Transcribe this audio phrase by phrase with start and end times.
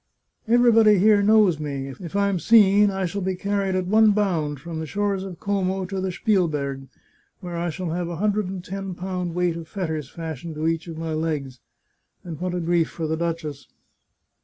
[0.47, 1.89] "Everybody here knows me.
[1.99, 5.39] If I am seen, I shall be carried at one bound from the shores of
[5.39, 6.87] Como to the Spielberg,
[7.39, 10.87] where I shall have a hundred and ten pound weight of fetters fastened to each
[10.87, 11.59] of my legs.
[12.23, 13.67] And what a grief for the duchess